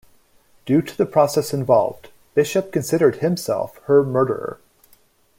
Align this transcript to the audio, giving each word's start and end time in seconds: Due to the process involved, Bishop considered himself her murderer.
Due 0.65 0.81
to 0.81 0.97
the 0.97 1.05
process 1.05 1.53
involved, 1.53 2.09
Bishop 2.33 2.71
considered 2.71 3.17
himself 3.17 3.79
her 3.85 4.03
murderer. 4.03 4.59